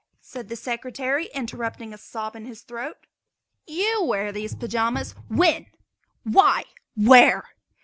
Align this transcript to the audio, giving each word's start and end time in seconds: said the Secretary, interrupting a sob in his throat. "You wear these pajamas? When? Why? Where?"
said 0.19 0.49
the 0.49 0.55
Secretary, 0.55 1.27
interrupting 1.31 1.93
a 1.93 1.97
sob 1.99 2.35
in 2.35 2.43
his 2.45 2.63
throat. 2.63 3.05
"You 3.67 4.03
wear 4.03 4.31
these 4.31 4.55
pajamas? 4.55 5.13
When? 5.27 5.67
Why? 6.23 6.63
Where?" 6.95 7.49